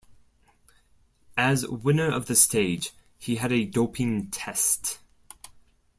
[1.37, 4.97] As winner of the stage, he had a doping test.